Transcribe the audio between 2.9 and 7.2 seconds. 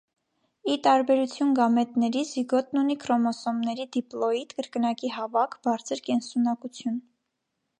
քրոմոսոմների դիպլոիդ (կրկնակի) հավաք, բարձր կենսունակություն։